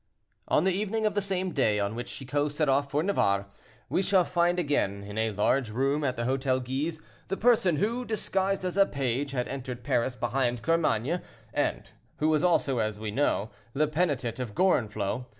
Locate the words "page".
8.87-9.29